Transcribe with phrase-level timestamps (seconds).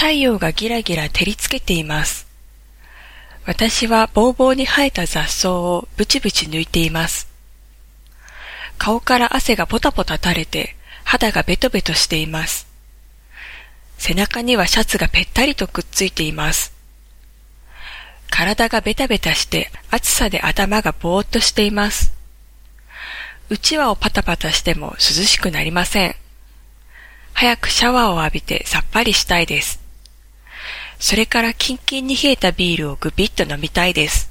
[0.00, 2.26] 太陽がギラギラ照りつけています。
[3.44, 7.28] 私はぼうぼうに生えた雑草をブチブチ抜いています。
[8.78, 10.74] 顔から汗がポタポタ垂れて
[11.04, 12.66] 肌がベトベトしています。
[13.98, 16.72] 背中にはシャツがぺったりとくっついています。
[18.30, 22.14] 体がベタベタして暑さで頭がぼーっとしています。
[23.50, 26.16] うちわをパタパタしても涼しくなりません。
[27.34, 29.89] 早くシャワーを浴びてさっぱりしたいです。
[31.00, 34.29] それからキンキンに冷えたビールをぐびっと飲みたいです。